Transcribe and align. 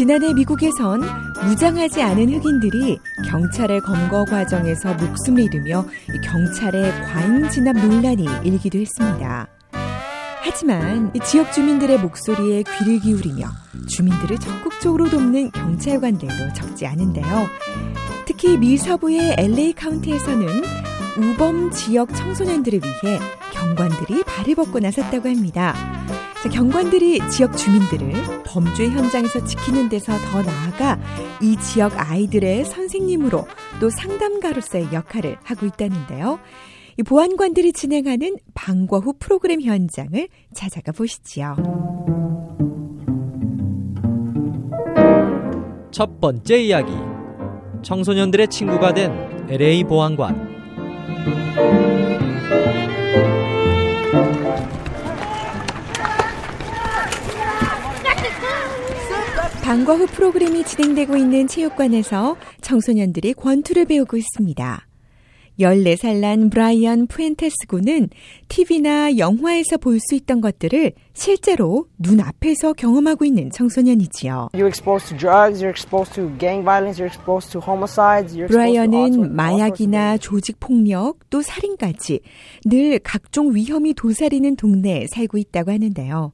지난해 0.00 0.32
미국에선 0.32 1.02
무장하지 1.44 2.00
않은 2.00 2.32
흑인들이 2.32 2.98
경찰의 3.28 3.82
검거 3.82 4.24
과정에서 4.24 4.94
목숨을 4.94 5.42
잃으며 5.42 5.84
경찰의 6.24 6.90
과잉 7.04 7.50
진압 7.50 7.76
논란이 7.76 8.26
일기도 8.42 8.78
했습니다. 8.78 9.46
하지만 10.40 11.12
지역 11.22 11.52
주민들의 11.52 11.98
목소리에 11.98 12.62
귀를 12.62 12.98
기울이며 12.98 13.44
주민들을 13.88 14.38
적극적으로 14.38 15.10
돕는 15.10 15.50
경찰관들도 15.50 16.54
적지 16.54 16.86
않은데요. 16.86 17.46
특히 18.24 18.56
미 18.56 18.78
서부의 18.78 19.34
LA 19.36 19.74
카운티에서는 19.74 20.48
우범 21.18 21.72
지역 21.72 22.14
청소년들을 22.14 22.80
위해 22.80 23.18
경관들이 23.52 24.24
발을 24.24 24.54
벗고 24.54 24.78
나섰다고 24.78 25.28
합니다. 25.28 25.99
경관들이 26.48 27.20
지역 27.30 27.56
주민들을 27.56 28.42
범죄 28.44 28.88
현장에서 28.88 29.44
지키는 29.44 29.90
데서 29.90 30.12
더 30.30 30.42
나아가 30.42 30.98
이 31.42 31.56
지역 31.56 31.92
아이들의 31.96 32.64
선생님으로 32.64 33.46
또 33.78 33.90
상담가로서의 33.90 34.88
역할을 34.92 35.36
하고 35.44 35.66
있다는데요. 35.66 36.38
이 36.98 37.02
보안관들이 37.02 37.72
진행하는 37.72 38.36
방과 38.54 38.98
후 38.98 39.14
프로그램 39.18 39.60
현장을 39.60 40.28
찾아가 40.54 40.92
보시지요. 40.92 41.56
첫 45.90 46.20
번째 46.20 46.62
이야기. 46.62 46.92
청소년들의 47.82 48.48
친구가 48.48 48.94
된 48.94 49.46
LA 49.48 49.84
보안관. 49.84 51.39
방과 59.70 59.94
후 59.94 60.04
프로그램이 60.08 60.64
진행되고 60.64 61.16
있는 61.16 61.46
체육관에서 61.46 62.36
청소년들이 62.60 63.34
권투를 63.34 63.84
배우고 63.84 64.16
있습니다. 64.16 64.86
14살 65.60 66.16
난 66.16 66.50
브라이언 66.50 67.06
푸엔테스 67.06 67.68
군은 67.68 68.08
TV나 68.48 69.16
영화에서 69.16 69.76
볼 69.76 70.00
수 70.00 70.16
있던 70.16 70.40
것들을 70.40 70.90
실제로 71.12 71.86
눈앞에서 72.00 72.72
경험하고 72.72 73.24
있는 73.24 73.48
청소년이지요. 73.52 74.48
브라이언은 78.48 79.36
마약이나 79.36 80.18
조직 80.18 80.58
폭력 80.58 81.30
또 81.30 81.42
살인까지 81.42 82.18
늘 82.64 82.98
각종 82.98 83.54
위험이 83.54 83.94
도사리는 83.94 84.56
동네에 84.56 85.06
살고 85.14 85.38
있다고 85.38 85.70
하는데요. 85.70 86.32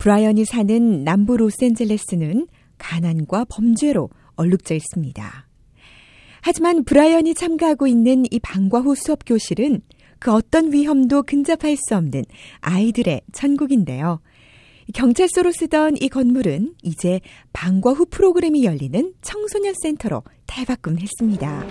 브라이언이 0.00 0.46
사는 0.46 1.04
남부 1.04 1.36
로스앤젤레스는 1.36 2.48
가난과 2.78 3.44
범죄로 3.50 4.08
얼룩져 4.34 4.74
있습니다. 4.74 5.46
하지만 6.40 6.84
브라이언이 6.84 7.34
참가하고 7.34 7.86
있는 7.86 8.24
이 8.30 8.40
방과 8.40 8.80
후 8.80 8.94
수업 8.94 9.26
교실은 9.26 9.82
그 10.18 10.32
어떤 10.32 10.72
위험도 10.72 11.24
근접할 11.24 11.76
수 11.76 11.96
없는 11.96 12.24
아이들의 12.60 13.20
천국인데요. 13.32 14.22
경찰서로 14.94 15.52
쓰던 15.52 15.98
이 16.00 16.08
건물은 16.08 16.76
이제 16.82 17.20
방과 17.52 17.92
후 17.92 18.06
프로그램이 18.06 18.64
열리는 18.64 19.12
청소년 19.20 19.74
센터로 19.82 20.22
탈바꿈했습니다. 20.46 21.66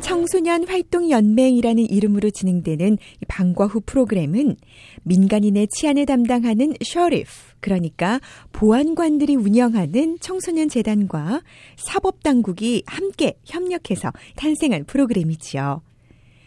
청소년 0.00 0.68
활동 0.68 1.10
연맹이라는 1.10 1.90
이름으로 1.90 2.30
진행되는 2.30 2.98
방과 3.28 3.66
후 3.66 3.80
프로그램은 3.84 4.56
민간인의 5.02 5.68
치안을 5.68 6.06
담당하는 6.06 6.74
셔리프, 6.82 7.30
그러니까 7.60 8.20
보안관들이 8.52 9.36
운영하는 9.36 10.18
청소년 10.20 10.68
재단과 10.68 11.42
사법 11.76 12.22
당국이 12.22 12.82
함께 12.86 13.38
협력해서 13.44 14.12
탄생한 14.36 14.84
프로그램이지요. 14.84 15.82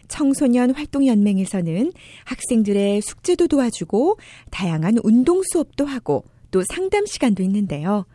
청소년 0.08 0.72
활동 0.72 1.06
연맹에서는 1.06 1.92
학생들의 2.26 3.02
숙제도 3.02 3.48
도와주고 3.48 4.18
다양한 4.50 4.98
운동 5.04 5.42
수업도 5.44 5.86
하고 5.86 6.26
또 6.52 6.64
상담 6.74 7.06
시간도 7.06 7.44
있는데요. 7.44 8.06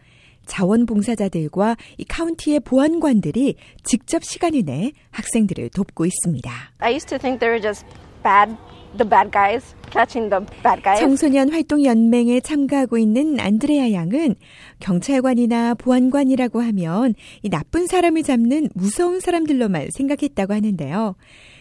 자원봉사자들과 0.47 1.77
이 1.99 2.05
카운티의 2.05 2.60
보안관들이 2.60 3.56
직접 3.82 4.25
시간을 4.25 4.65
내 4.65 4.93
학생들을 5.10 5.71
돕고 5.71 6.06
있습니다. 6.06 6.50
I 6.78 6.93
used 6.93 7.09
to 7.09 7.19
think 7.19 7.41
they 7.41 7.50
were 7.50 7.62
just 7.62 7.84
bad 8.22 8.56
the 8.97 9.09
bad 9.09 9.31
guys, 9.31 9.75
catching 9.91 10.31
the 10.31 10.44
bad 10.62 10.83
guys. 10.83 11.00
청소년 11.00 11.53
활동 11.53 11.84
연맹에 11.84 12.41
참가하고 12.41 12.99
있는 12.99 13.38
안드레아 13.41 13.93
양은 13.93 14.37
경찰관이나 14.81 15.75
보안관이라고 15.75 16.60
하면 16.62 17.15
이 17.43 17.49
나쁜 17.49 17.87
사람을 17.87 18.22
잡는 18.22 18.71
무서운 18.75 19.21
사람들로만 19.21 19.88
생각했다고 19.93 20.54
하는데요. 20.54 21.16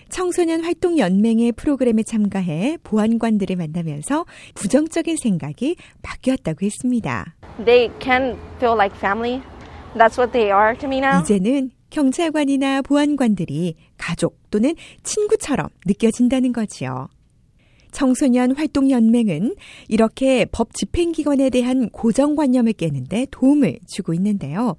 청소년 0.10 0.64
활동 0.64 1.00
연맹의 1.00 1.54
프로그램에 1.54 2.04
참가해 2.04 2.78
보안관들을 2.84 3.56
만나면서 3.56 4.26
부정적인 4.54 5.18
생각이 5.18 5.76
바뀌었다고 6.04 6.66
했습니다. 6.66 7.36
They 7.59 7.91
can 8.00 8.38
feel 8.59 8.75
like 8.75 8.96
family. 8.97 9.41
That's 9.96 10.18
what 10.18 10.31
they 10.31 10.52
are 10.52 10.75
to 10.78 10.88
me 10.88 10.97
now. 11.00 11.22
이제는 11.22 11.72
경찰관이나 11.90 12.81
보안관들이 12.81 13.75
가족 13.97 14.40
또는 14.50 14.75
친구처럼 15.03 15.68
느껴진다는 15.86 16.52
거지요. 16.52 17.09
청소년 17.92 18.56
활동 18.56 18.90
연맹은 18.90 19.53
이렇게 19.88 20.46
법 20.46 20.74
집행기관에 20.74 21.52
대한 21.52 21.90
고정관념을 21.90 22.74
깨는데 22.74 23.28
도움을 23.30 23.78
주고 23.88 24.16
있는데요. 24.16 24.75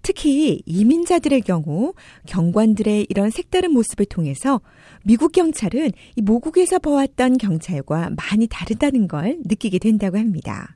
특히 0.00 0.62
이민자들의 0.64 1.42
경우 1.42 1.92
경관들의 2.26 3.06
이런 3.10 3.28
색다른 3.28 3.72
모습을 3.72 4.06
통해서 4.06 4.62
미국 5.04 5.32
경찰은 5.32 5.90
이 6.16 6.22
모국에서 6.22 6.78
보았던 6.78 7.36
경찰과 7.36 8.10
많이 8.16 8.46
다르다는 8.46 9.08
걸 9.08 9.38
느끼게 9.44 9.78
된다고 9.78 10.16
합니다. 10.16 10.74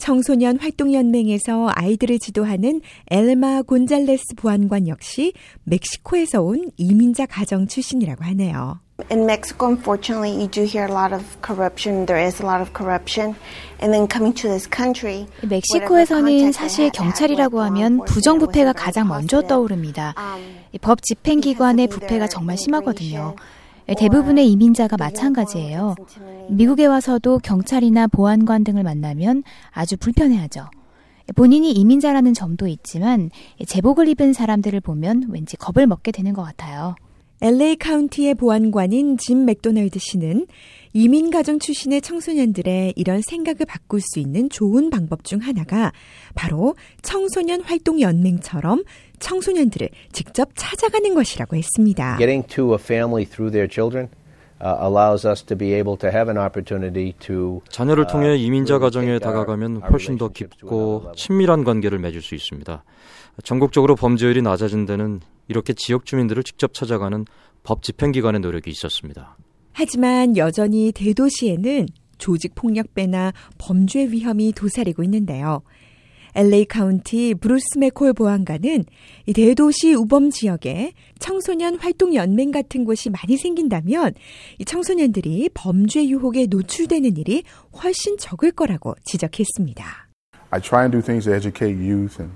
청소년 0.00 0.58
활동연맹에서 0.58 1.70
아이들을 1.74 2.18
지도하는 2.18 2.80
엘마 3.10 3.62
곤잘레스 3.62 4.34
보안관 4.34 4.88
역시 4.88 5.34
멕시코에서 5.64 6.40
온 6.42 6.70
이민자 6.76 7.26
가정 7.26 7.68
출신이라고 7.68 8.24
하네요. 8.24 8.80
In 9.10 9.24
Mexico, 9.24 9.66
unfortunately, 9.68 10.30
you 10.30 10.48
do 10.48 10.62
hear 10.64 10.86
a 10.86 10.92
lot 10.92 11.14
of 11.14 11.24
corruption. 11.42 12.04
There 12.06 12.22
is 12.22 12.42
a 12.42 12.46
lot 12.46 12.60
of 12.60 12.72
corruption. 12.74 13.34
And 13.80 13.94
then 13.94 14.06
coming 14.06 14.34
to 14.42 14.48
this 14.48 14.68
country, 14.68 15.26
멕시코에서는 15.42 16.52
사실 16.52 16.90
경찰이라고 16.90 17.62
하면 17.62 18.00
부정부패가 18.04 18.74
가장 18.74 19.08
먼저 19.08 19.40
떠오릅니다. 19.42 20.14
법 20.82 21.02
집행기관의 21.02 21.86
부패가 21.88 22.26
정말 22.26 22.58
심하거든요. 22.58 23.36
대부분의 23.86 24.50
이민자가 24.50 24.96
마찬가지예요. 24.96 25.94
미국에 26.48 26.86
와서도 26.86 27.38
경찰이나 27.38 28.06
보안관 28.06 28.64
등을 28.64 28.82
만나면 28.82 29.42
아주 29.70 29.96
불편해하죠. 29.96 30.68
본인이 31.36 31.72
이민자라는 31.72 32.34
점도 32.34 32.66
있지만 32.66 33.30
제복을 33.66 34.08
입은 34.08 34.32
사람들을 34.32 34.80
보면 34.80 35.28
왠지 35.30 35.56
겁을 35.56 35.86
먹게 35.86 36.12
되는 36.12 36.32
것 36.32 36.42
같아요. 36.42 36.94
LA 37.42 37.76
카운티의 37.76 38.34
보안관인 38.34 39.16
짐 39.16 39.46
맥도널드 39.46 39.98
씨는 39.98 40.46
이민 40.92 41.30
가정 41.30 41.58
출신의 41.58 42.02
청소년들의 42.02 42.94
이런 42.96 43.22
생각을 43.22 43.60
바꿀 43.66 44.00
수 44.02 44.18
있는 44.18 44.50
좋은 44.50 44.90
방법 44.90 45.24
중 45.24 45.38
하나가 45.38 45.92
바로 46.34 46.74
청소년 47.00 47.62
활동 47.62 48.00
연맹처럼 48.00 48.82
청소년들을 49.20 49.88
직접 50.12 50.48
찾아가는 50.56 51.14
것이라고 51.14 51.56
했습니다. 51.56 52.16
Getting 52.18 52.46
to 52.48 52.72
a 52.72 52.78
family 52.80 53.24
through 53.24 53.52
their 53.52 53.68
children 53.70 54.08
allows 54.62 55.26
us 55.26 55.42
to 55.44 55.56
be 55.56 55.72
able 55.72 55.96
to 55.96 56.10
have 56.10 56.28
an 56.30 56.36
opportunity 56.36 57.14
to 57.20 57.62
자녀를 57.70 58.06
통해 58.06 58.36
이민자 58.36 58.78
가정에 58.78 59.18
다가가면 59.18 59.82
훨씬 59.90 60.18
더 60.18 60.28
깊고 60.28 61.12
친밀한 61.16 61.64
관계를 61.64 61.98
맺을 61.98 62.20
수 62.20 62.34
있습니다. 62.34 62.84
전국적으로 63.44 63.96
범죄율이 63.96 64.42
낮아진 64.42 64.84
데는 64.84 65.20
이렇게 65.48 65.72
지역 65.72 66.04
주민들을 66.04 66.42
직접 66.42 66.74
찾아가는 66.74 67.24
법 67.62 67.82
집행기관의 67.82 68.40
노력이 68.40 68.70
있었습니다. 68.70 69.36
하지만 69.72 70.36
여전히 70.36 70.92
대도시에는 70.92 71.86
조직 72.18 72.54
폭력배나 72.54 73.32
범죄 73.56 74.04
위험이 74.04 74.52
도사리고 74.52 75.02
있는데요. 75.04 75.62
LA 76.34 76.64
카운티 76.66 77.34
브루스 77.34 77.78
맥콜 77.78 78.12
보안관은 78.12 78.84
이 79.26 79.32
대도시 79.32 79.94
우범 79.94 80.30
지역에 80.30 80.92
청소년 81.18 81.76
활동 81.76 82.14
연맹 82.14 82.50
같은 82.50 82.84
곳이 82.84 83.10
많이 83.10 83.36
생긴다면 83.36 84.14
이 84.58 84.64
청소년들이 84.64 85.50
범죄 85.54 86.06
유혹에 86.06 86.46
노출되는 86.46 87.16
일이 87.16 87.42
훨씬 87.82 88.16
적을 88.18 88.52
거라고 88.52 88.94
지적했습니다. 89.04 89.84
I 90.50 90.60
try 90.60 90.84
and 90.84 90.96
do 90.96 91.02
things 91.02 91.24
to 91.24 91.34
educate 91.34 91.76
youth 91.76 92.20
and 92.20 92.32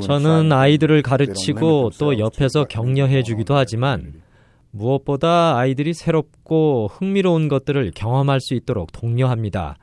저는 0.00 0.52
아이들을 0.52 1.02
가르치고 1.02 1.90
또 1.98 2.18
옆에서 2.18 2.64
격려해 2.64 3.22
주기도 3.22 3.54
하지만 3.54 4.22
무엇보다 4.70 5.58
아이들이 5.58 5.92
새롭고 5.92 6.88
흥미로운 6.92 7.48
것들을 7.48 7.92
경험할 7.94 8.40
수 8.40 8.54
있도록 8.54 8.92
독려합니다. 8.92 9.76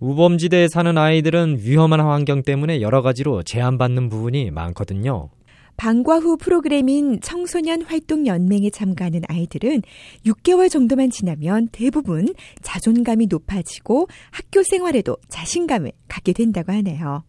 우범지대에 0.00 0.68
사는 0.68 0.96
아이들은 0.96 1.58
위험한 1.60 2.00
환경 2.00 2.42
때문에 2.42 2.80
여러 2.80 3.02
가지로 3.02 3.42
제한받는 3.42 4.08
부분이 4.08 4.50
많거든요. 4.50 5.28
방과 5.76 6.18
후 6.18 6.36
프로그램인 6.36 7.20
청소년 7.20 7.82
활동 7.82 8.26
연맹에 8.26 8.70
참가하는 8.70 9.22
아이들은 9.28 9.82
6개월 10.26 10.70
정도만 10.70 11.10
지나면 11.10 11.68
대부분 11.72 12.28
자존감이 12.62 13.26
높아지고 13.26 14.08
학교 14.30 14.62
생활에도 14.62 15.16
자신감을 15.28 15.92
갖게 16.08 16.32
된다고 16.32 16.72
하네요. 16.72 17.24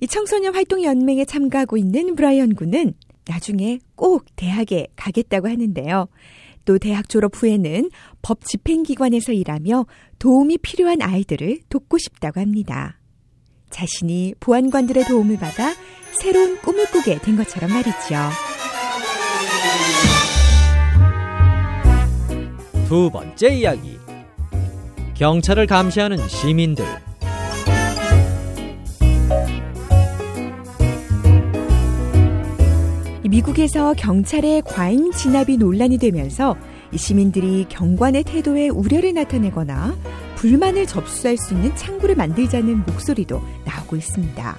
이 0.00 0.06
청소년 0.06 0.54
활동 0.54 0.82
연맹에 0.82 1.24
참가하고 1.24 1.76
있는 1.76 2.16
브라이언 2.16 2.54
군은 2.54 2.94
나중에 3.26 3.78
꼭 3.94 4.24
대학에 4.36 4.86
가겠다고 4.96 5.48
하는데요. 5.48 6.08
또 6.64 6.78
대학 6.78 7.08
졸업 7.08 7.32
후에는 7.34 7.90
법 8.22 8.44
집행기관에서 8.44 9.32
일하며 9.32 9.86
도움이 10.18 10.58
필요한 10.58 11.02
아이들을 11.02 11.60
돕고 11.68 11.98
싶다고 11.98 12.40
합니다. 12.40 12.98
자신이 13.70 14.34
보안관들의 14.40 15.04
도움을 15.04 15.38
받아 15.38 15.74
새로운 16.20 16.58
꿈을 16.58 16.86
꾸게 16.86 17.18
된 17.18 17.36
것처럼 17.36 17.70
말이죠. 17.70 18.16
두 22.88 23.10
번째 23.10 23.54
이야기. 23.54 23.98
경찰을 25.14 25.66
감시하는 25.66 26.26
시민들. 26.28 26.86
미국에서 33.38 33.94
경찰의 33.94 34.62
과잉 34.62 35.12
진압이 35.12 35.58
논란이 35.58 35.98
되면서 35.98 36.56
시민들이 36.96 37.66
경관의 37.68 38.24
태도에 38.24 38.68
우려를 38.68 39.14
나타내거나 39.14 39.96
불만을 40.34 40.86
접수할 40.86 41.36
수 41.36 41.54
있는 41.54 41.74
창구를 41.76 42.16
만들자는 42.16 42.84
목소리도 42.84 43.40
나오고 43.64 43.94
있습니다. 43.94 44.58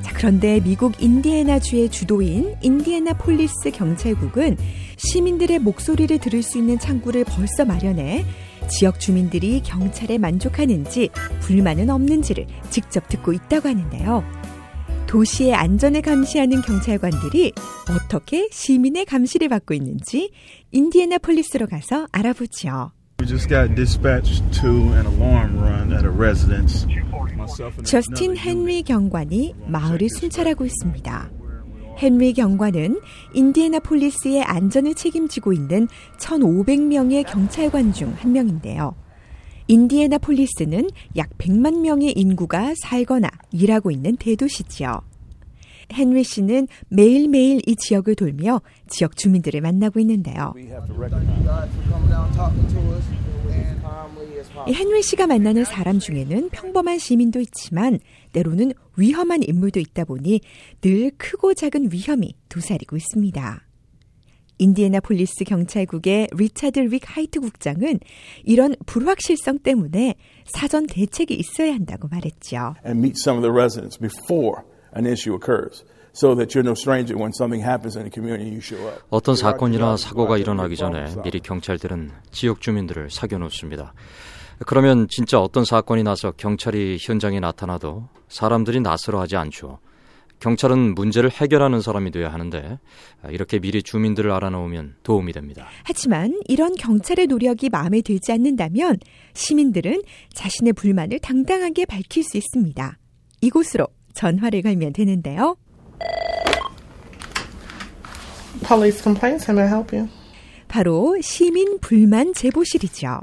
자, 0.00 0.12
그런데 0.14 0.60
미국 0.60 1.02
인디애나주의 1.02 1.90
주도인 1.90 2.54
인디애나 2.62 3.12
폴리스 3.14 3.70
경찰국은 3.72 4.56
시민들의 4.96 5.58
목소리를 5.58 6.16
들을 6.16 6.42
수 6.42 6.56
있는 6.56 6.78
창구를 6.78 7.24
벌써 7.24 7.66
마련해 7.66 8.24
지역 8.68 9.00
주민들이 9.00 9.60
경찰에 9.62 10.16
만족하는지 10.16 11.10
불만은 11.40 11.90
없는지를 11.90 12.46
직접 12.70 13.06
듣고 13.08 13.34
있다고 13.34 13.68
하는데요. 13.68 14.41
도시의 15.12 15.54
안전을 15.54 16.00
감시하는 16.00 16.62
경찰관들이 16.62 17.52
어떻게 17.90 18.48
시민의 18.50 19.04
감시를 19.04 19.50
받고 19.50 19.74
있는지 19.74 20.30
인디애나 20.70 21.18
폴리스로 21.18 21.66
가서 21.66 22.06
알아보죠. 22.12 22.92
저스틴 27.84 28.36
헨리 28.38 28.82
경관이 28.82 29.54
마을을 29.66 30.08
순찰하고 30.08 30.64
있습니다. 30.64 31.30
헨리 32.02 32.32
경관은 32.32 32.98
인디애나 33.34 33.80
폴리스의 33.80 34.42
안전을 34.44 34.94
책임지고 34.94 35.52
있는 35.52 35.88
1,500명의 36.20 37.26
경찰관 37.26 37.92
중 37.92 38.14
한 38.18 38.32
명인데요. 38.32 38.94
인디애나 39.68 40.18
폴리스는 40.18 40.88
약 41.16 41.30
100만 41.38 41.80
명의 41.80 42.12
인구가 42.12 42.74
살거나 42.76 43.28
일하고 43.50 43.90
있는 43.90 44.16
대도시지요. 44.16 45.02
헨리 45.92 46.24
씨는 46.24 46.68
매일매일 46.88 47.60
이 47.66 47.76
지역을 47.76 48.14
돌며 48.14 48.62
지역 48.88 49.16
주민들을 49.16 49.60
만나고 49.60 50.00
있는데요. 50.00 50.54
헨리 54.66 55.02
씨가 55.02 55.26
만나는 55.26 55.64
사람 55.64 55.98
중에는 55.98 56.50
평범한 56.50 56.98
시민도 56.98 57.40
있지만 57.40 57.98
때로는 58.32 58.72
위험한 58.96 59.42
인물도 59.42 59.80
있다 59.80 60.04
보니 60.04 60.40
늘 60.80 61.10
크고 61.16 61.54
작은 61.54 61.90
위험이 61.92 62.34
도사리고 62.48 62.96
있습니다. 62.96 63.71
인디애나폴리스 64.62 65.44
경찰국의 65.44 66.28
리차드 66.32 66.78
릭 66.78 67.02
하이트 67.04 67.40
국장은 67.40 67.98
이런 68.44 68.76
불확실성 68.86 69.58
때문에 69.58 70.14
사전 70.44 70.86
대책이 70.86 71.34
있어야 71.34 71.74
한다고 71.74 72.06
말했죠. 72.08 72.74
And 72.86 72.98
meet 72.98 73.16
some 73.18 73.38
of 73.38 73.42
the 73.42 73.52
residents 73.52 73.98
before 73.98 74.62
an 74.96 75.06
issue 75.06 75.34
occurs. 75.34 75.84
어떤 79.08 79.34
사건이나 79.34 79.96
사고가 79.96 80.36
일어나기 80.36 80.76
전에 80.76 81.06
미리 81.24 81.40
경찰들은 81.40 82.10
지역 82.30 82.60
주민들을 82.60 83.08
사겨 83.10 83.38
놓습니다. 83.38 83.94
그러면 84.66 85.06
진짜 85.08 85.40
어떤 85.40 85.64
사건이 85.64 86.02
나서 86.02 86.32
경찰이 86.32 86.98
현장에 87.00 87.40
나타나도 87.40 88.08
사람들이 88.28 88.80
나서러 88.80 89.20
하지 89.20 89.36
않죠. 89.36 89.78
경찰은 90.42 90.96
문제를 90.96 91.30
해결하는 91.30 91.80
사람이 91.80 92.10
돼야 92.10 92.32
하는데 92.32 92.80
이렇게 93.30 93.60
미리 93.60 93.80
주민들을 93.80 94.32
알아놓으면 94.32 94.96
도움이 95.04 95.32
됩니다. 95.32 95.68
하지만 95.84 96.36
이런 96.48 96.74
경찰의 96.74 97.28
노력이 97.28 97.70
마음에 97.70 98.02
들지 98.02 98.32
않는다면 98.32 98.98
시민들은 99.34 100.02
자신의 100.34 100.72
불만을 100.72 101.20
당당하게 101.20 101.86
밝힐 101.86 102.24
수 102.24 102.36
있습니다. 102.36 102.98
이곳으로 103.40 103.86
전화를 104.14 104.62
걸면 104.62 104.92
되는데요. 104.94 105.56
Police 108.66 109.00
complaints. 109.00 109.48
How 109.48 109.56
may 109.56 109.62
I 109.62 109.72
help 109.72 109.96
you? 109.96 110.08
바로 110.66 111.20
시민 111.20 111.78
불만 111.78 112.34
제보실이죠. 112.34 113.20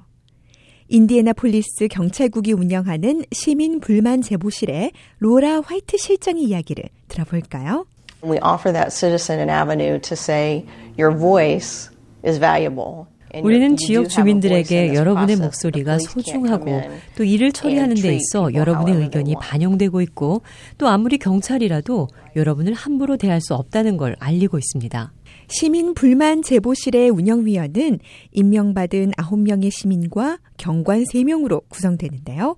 인디애나폴리스 0.89 1.87
경찰국이 1.87 2.51
운영하는 2.51 3.23
시민 3.31 3.79
불만 3.79 4.21
제보실의 4.23 4.91
로라 5.19 5.61
화이트 5.61 5.97
실장의 5.97 6.43
이야기를 6.45 6.83
들어볼까요? 7.07 7.85
We 8.23 8.37
offer 8.39 8.73
that 8.73 8.91
citizen 8.91 9.39
an 9.39 9.49
avenue 9.49 9.99
to 10.01 10.13
say 10.13 10.65
your 10.97 11.15
voice 11.15 11.91
is 12.25 12.39
valuable. 12.39 13.05
우리는 13.43 13.75
지역 13.77 14.09
주민들에게 14.09 14.95
여러분의 14.95 15.35
목소리가 15.35 15.99
소중하고 15.99 16.81
또 17.15 17.23
일을 17.23 17.51
처리하는 17.51 17.95
데 17.95 18.15
있어 18.15 18.51
여러분의 18.53 18.95
의견이 18.95 19.35
반영되고 19.39 20.01
있고 20.01 20.41
또 20.79 20.87
아무리 20.87 21.19
경찰이라도 21.19 22.07
여러분을 22.35 22.73
함부로 22.73 23.17
대할 23.17 23.39
수 23.41 23.53
없다는 23.53 23.97
걸 23.97 24.15
알리고 24.19 24.57
있습니다. 24.57 25.11
시민 25.51 25.95
불만 25.95 26.43
제보실의 26.43 27.09
운영위원은 27.09 27.99
임명받은 28.31 29.11
9명의 29.13 29.71
시민과 29.71 30.37
경관 30.57 31.03
3명으로 31.05 31.67
구성되는데요. 31.69 32.55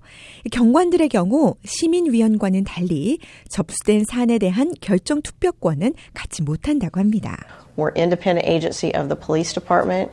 경관들의 0.52 1.08
경우 1.08 1.54
시민위원과는 1.64 2.64
달리 2.64 3.18
접수된 3.48 4.04
사안에 4.04 4.38
대한 4.38 4.74
결정 4.82 5.22
투표권은 5.22 5.94
갖지 6.12 6.42
못한다고 6.42 7.00
합니다. 7.00 7.38
We're 7.78 7.96
independent 7.96 8.46
agency 8.46 8.92
of 8.94 9.08
the 9.08 9.18
police 9.18 9.54
department. 9.54 10.12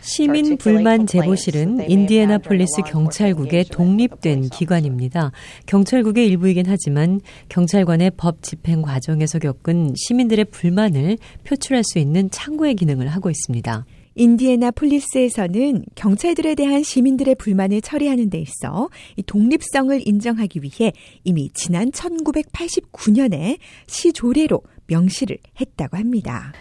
시민 0.00 0.56
불만 0.56 1.06
제보실은 1.06 1.90
인디애나폴리스 1.90 2.82
경찰국의 2.86 3.64
독립된 3.64 4.50
기관입니다. 4.50 5.32
경찰국의 5.66 6.26
일부이긴 6.28 6.66
하지만 6.68 7.20
경찰관의 7.48 8.12
법 8.16 8.42
집행 8.42 8.82
과정에서 8.82 9.38
겪은 9.38 9.94
시민들의 9.96 10.44
불만을 10.46 11.18
표출할 11.44 11.82
수 11.84 11.98
있는 11.98 12.30
창구의 12.30 12.74
기능을 12.74 13.08
하고 13.08 13.30
있습니다. 13.30 13.84
인디애나 14.16 14.70
폴리스에서는 14.72 15.84
경찰들에 15.94 16.54
대한 16.54 16.82
시민들의 16.82 17.34
불만을 17.34 17.80
처리하는 17.80 18.30
데 18.30 18.38
있어 18.38 18.88
독립성을 19.26 20.06
인정하기 20.06 20.60
위해 20.62 20.92
이미 21.24 21.50
지난 21.52 21.90
1989년에 21.90 23.58
시조례로 23.86 24.62
명시를 24.86 25.38
했다고 25.60 25.96
합니다. 25.96 26.52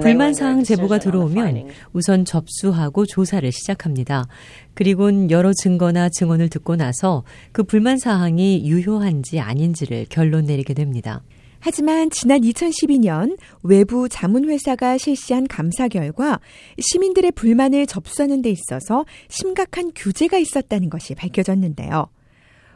불만 0.00 0.32
사항 0.32 0.64
제보가 0.64 0.98
들어오면 0.98 1.68
우선 1.92 2.24
접수하고 2.24 3.04
조사를 3.04 3.50
시작합니다. 3.52 4.26
그리곤 4.74 5.30
여러 5.30 5.52
증거나 5.52 6.08
증언을 6.08 6.48
듣고 6.48 6.76
나서 6.76 7.22
그 7.52 7.62
불만 7.62 7.98
사항이 7.98 8.66
유효한지 8.66 9.40
아닌지를 9.40 10.06
결론 10.08 10.46
내리게 10.46 10.72
됩니다. 10.74 11.22
하지만 11.64 12.10
지난 12.10 12.40
2012년 12.40 13.38
외부 13.62 14.08
자문회사가 14.08 14.98
실시한 14.98 15.46
감사 15.46 15.86
결과 15.86 16.40
시민들의 16.78 17.30
불만을 17.32 17.86
접수하는 17.86 18.42
데 18.42 18.50
있어서 18.50 19.04
심각한 19.28 19.92
규제가 19.94 20.38
있었다는 20.38 20.90
것이 20.90 21.14
밝혀졌는데요. 21.14 22.08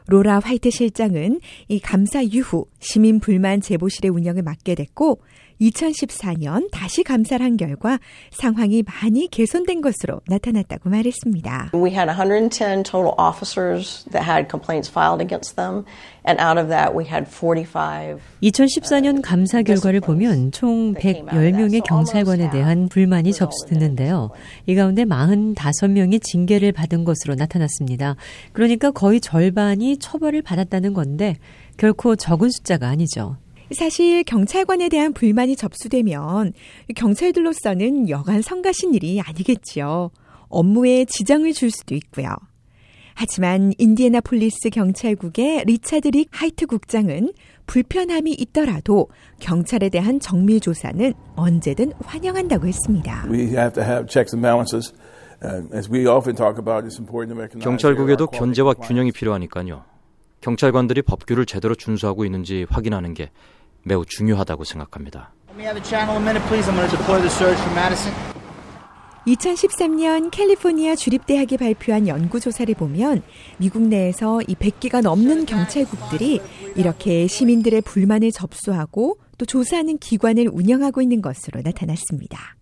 로라 0.07 0.39
화이트 0.39 0.69
실장은 0.69 1.39
이 1.67 1.79
감사 1.79 2.21
이후 2.21 2.65
시민 2.79 3.19
불만 3.19 3.59
제보실의 3.61 4.09
운영을 4.09 4.41
맡게 4.41 4.75
됐고 4.75 5.21
2014년 5.61 6.69
다시 6.71 7.03
감사를 7.03 7.43
한 7.43 7.57
결과 7.57 7.99
상황이 8.31 8.83
많이 8.83 9.27
개선된 9.27 9.81
것으로 9.81 10.21
나타났다고 10.27 10.89
말했습니다. 10.89 11.71
We 11.73 11.91
had 11.91 12.07
110 12.07 12.83
total 12.83 13.13
officers 13.17 14.05
that 14.11 14.29
had 14.29 14.47
complaints 14.49 14.89
filed 14.89 15.21
against 15.21 15.55
them 15.55 15.85
and 16.27 16.41
out 16.41 16.59
of 16.59 16.69
that 16.69 16.95
we 16.95 17.05
had 17.05 17.25
45 17.27 18.19
2014년 18.43 19.21
감사 19.21 19.61
결과를 19.61 20.01
보면 20.01 20.51
총 20.51 20.93
110명의 20.93 21.83
경찰관에 21.83 22.49
대한 22.49 22.87
불만이 22.89 23.33
접수됐는데요. 23.33 24.29
이 24.65 24.75
가운데 24.75 25.05
45명이 25.05 26.21
징계를 26.21 26.71
받은 26.71 27.03
것으로 27.03 27.35
나타났습니다. 27.35 28.15
그러니까 28.53 28.91
거의 28.91 29.19
절반이 29.19 29.97
처벌을 29.97 30.41
받았다는 30.41 30.93
건데 30.93 31.35
결코 31.77 32.15
적은 32.15 32.49
숫자가 32.49 32.87
아니죠. 32.87 33.37
사실 33.71 34.23
경찰관에 34.23 34.89
대한 34.89 35.13
불만이 35.13 35.55
접수되면 35.55 36.53
경찰들로서는 36.95 38.09
여간 38.09 38.41
성가신 38.41 38.93
일이 38.93 39.19
아니겠지요. 39.21 40.11
업무에 40.49 41.05
지장을 41.05 41.51
줄 41.53 41.71
수도 41.71 41.93
있고요. 41.95 42.29
하지만 43.19 43.73
인디애나폴리스 43.79 44.69
경찰국의 44.69 45.63
리차드 45.65 46.09
릭 46.09 46.29
하이트 46.31 46.67
국장은 46.67 47.33
불편함이 47.65 48.31
있더라도 48.31 49.09
경찰에 49.39 49.89
대한 49.89 50.19
정밀 50.19 50.59
조사는 50.59 51.13
언제든 51.35 51.93
환영한다고 51.99 52.67
했습니다. 52.67 53.25
경찰국에도 57.59 58.27
견제와 58.27 58.73
균형이 58.75 59.11
필요하니까요. 59.11 59.83
경찰관들이 60.41 61.01
법규를 61.01 61.47
제대로 61.47 61.73
준수하고 61.73 62.23
있는지 62.23 62.67
확인하는 62.69 63.15
게 63.15 63.31
매우 63.87 64.05
중요하다고 64.05 64.63
생각합니다. 64.65 65.33
2013년 69.25 70.31
캘리포니아 70.31 70.95
주립대학이 70.95 71.57
발표한 71.57 72.07
연구조사를 72.07 72.73
보면 72.75 73.23
미국 73.57 73.81
내에서 73.81 74.41
이 74.47 74.55
100개가 74.55 75.01
넘는 75.01 75.45
경찰국들이 75.45 76.39
이렇게 76.75 77.27
시민들의 77.27 77.81
불만을 77.81 78.31
접수하고 78.31 79.17
또 79.37 79.45
조사하는 79.45 79.97
기관을 79.97 80.49
운영하고 80.51 81.01
있는 81.01 81.21
것으로 81.21 81.61
나타났습니다. 81.61 82.55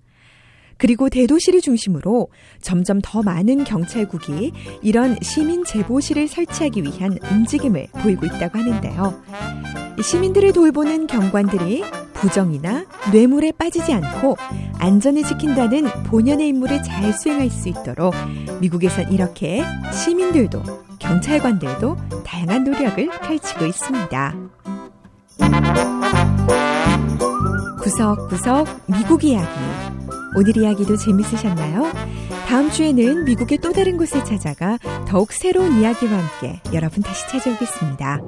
그리고 0.78 1.10
대도시를 1.10 1.62
중심으로 1.62 2.30
점점 2.62 3.00
더 3.02 3.22
많은 3.22 3.64
경찰국이 3.64 4.52
이런 4.82 5.18
시민 5.22 5.64
제보실을 5.64 6.28
설치하기 6.28 6.84
위한 6.84 7.18
움직임을 7.32 7.88
보이고 8.02 8.26
있다고 8.26 8.58
하는데요. 8.58 9.85
시민들을 10.02 10.54
돌보는 10.54 11.08
경관들이 11.08 11.84
부정이나 12.14 12.86
뇌물에 13.12 13.52
빠지지 13.52 13.94
않고 13.94 14.38
안전을 14.80 15.24
지킨다는 15.24 15.86
본연의 16.04 16.50
임무를 16.50 16.84
잘 16.84 17.14
수행할 17.14 17.50
수 17.50 17.70
있도록 17.70 18.14
미국에선 18.62 19.12
이렇게 19.12 19.64
시민들도 19.92 20.62
경찰관들도 21.00 21.98
다양한 22.26 22.64
노력을 22.64 23.10
펼치고 23.22 23.66
있습니다. 23.66 24.36
구석구석 27.82 28.68
미국 28.88 29.24
이야기. 29.24 29.48
오늘 30.36 30.58
이야기도 30.58 30.98
재밌으셨나요? 30.98 31.92
다음 32.48 32.70
주에는 32.70 33.26
미국의 33.26 33.60
또 33.60 33.72
다른 33.72 33.98
곳을 33.98 34.24
찾아가 34.26 34.78
더욱 35.08 35.32
새로운 35.32 35.80
이야기와 35.80 36.12
함께 36.12 36.62
여러분 36.74 37.02
다시 37.04 37.28
찾아오겠습니다. 37.30 38.20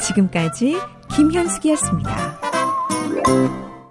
지금까지 0.00 0.76
김현숙이었습니다. 1.16 3.59